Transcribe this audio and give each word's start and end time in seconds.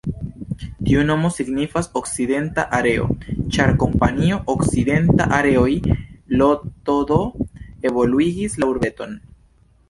Tiu 0.85 1.01
nomo 1.09 1.29
signifas: 1.33 1.89
'okcidenta 1.99 2.65
areo', 2.77 3.05
ĉar 3.57 3.73
kompanio 3.83 4.39
"Okcidenta 4.55 5.29
Areoj 5.41 5.69
Ltd" 6.41 7.15
evoluigis 7.93 8.59
la 8.65 8.73
urbeton. 8.75 9.15